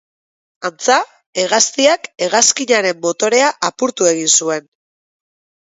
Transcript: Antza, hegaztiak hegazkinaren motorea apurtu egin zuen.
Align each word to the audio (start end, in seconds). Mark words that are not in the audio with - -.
Antza, 0.69 0.95
hegaztiak 1.43 2.09
hegazkinaren 2.29 2.99
motorea 3.05 3.53
apurtu 3.73 4.11
egin 4.17 4.35
zuen. 4.43 4.69